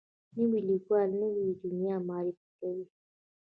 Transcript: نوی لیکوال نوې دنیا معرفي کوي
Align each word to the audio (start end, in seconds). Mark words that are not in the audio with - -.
نوی 0.35 0.59
لیکوال 0.69 1.09
نوې 1.21 1.45
دنیا 1.63 1.95
معرفي 2.07 2.47
کوي 2.59 2.85